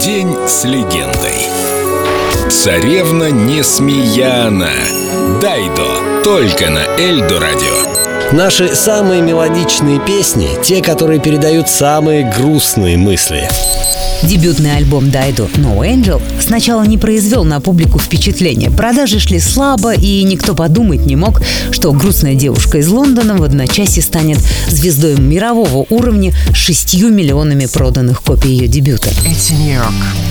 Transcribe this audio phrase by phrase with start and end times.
[0.00, 1.48] День с легендой.
[2.50, 4.70] Царевна Несмеяна.
[5.40, 6.22] Дайдо.
[6.22, 7.87] Только на Эльдо радио.
[8.32, 13.48] Наши самые мелодичные песни— те, которые передают самые грустные мысли.
[14.22, 18.68] Дебютный альбом Дайдо No Angel сначала не произвел на публику впечатления.
[18.68, 24.02] Продажи шли слабо, и никто подумать не мог, что грустная девушка из Лондона в одночасье
[24.02, 24.38] станет
[24.68, 29.08] звездой мирового уровня с шестью миллионами проданных копий ее дебюта.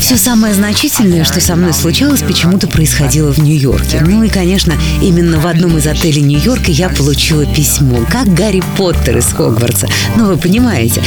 [0.00, 4.00] Все самое значительное, что со мной случалось, почему-то происходило в Нью-Йорке.
[4.00, 4.72] Ну и, конечно,
[5.02, 9.88] именно в одном из отелей Нью-Йорка я получила письмо, как Гарри Поттер из Хогвартса.
[10.16, 11.02] Ну, вы понимаете,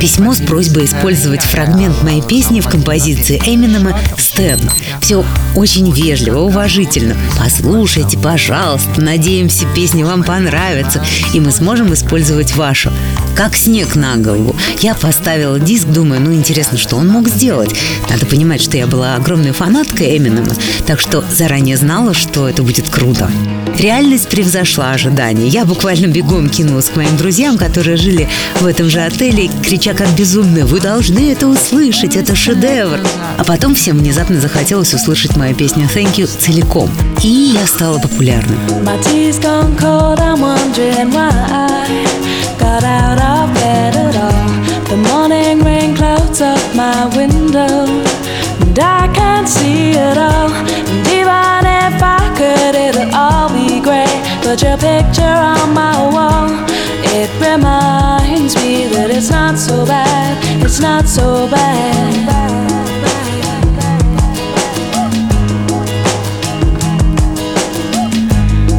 [0.00, 4.58] Письмо с просьбой использовать фрагмент моей песни в композиции Эминема «Стэн».
[5.02, 5.22] Все
[5.54, 7.14] очень вежливо, уважительно.
[7.38, 11.04] Послушайте, пожалуйста, надеемся, песня вам понравится,
[11.34, 12.90] и мы сможем использовать вашу.
[13.36, 14.56] Как снег на голову.
[14.80, 17.74] Я поставила диск, думаю, ну интересно, что он мог сделать.
[18.08, 20.54] Надо понимать, что я была огромной фанаткой Эминема,
[20.86, 23.30] так что заранее знала, что это будет круто.
[23.78, 25.46] Реальность превзошла ожидания.
[25.48, 28.28] Я буквально бегом кинулась к моим друзьям, которые жили
[28.60, 33.00] в этом же отеле, крича крича как безумная «Вы должны это услышать, это шедевр!»
[33.38, 36.90] А потом всем внезапно захотелось услышать мою песню «Thank you» целиком.
[37.22, 38.56] И я стала популярной.
[54.42, 55.39] Put your picture
[59.60, 60.64] so bad.
[60.64, 62.14] It's not so bad.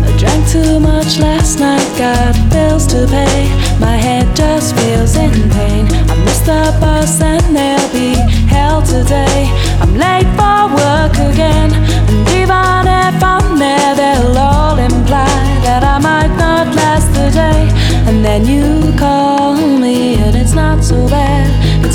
[0.03, 3.47] I drank too much last night, got bills to pay.
[3.79, 5.85] My head just feels in pain.
[6.09, 8.15] I missed the bus and they'll be
[8.49, 9.51] hell today.
[9.81, 11.69] I'm late for work again,
[12.09, 15.29] and even if I'm there, they'll all imply
[15.61, 17.69] that I might not last the day.
[18.09, 18.80] And then you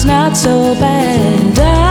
[0.07, 1.59] not so bad.
[1.59, 1.86] I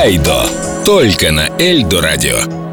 [0.00, 0.46] Дайдо.
[0.86, 2.69] Только на Эльдо радио.